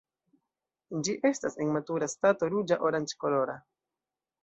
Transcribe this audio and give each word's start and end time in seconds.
Ĝi 1.09 1.15
estas 1.31 1.59
en 1.65 1.71
matura 1.77 2.09
stato 2.17 2.53
ruĝa-oranĝkolora. 2.57 3.61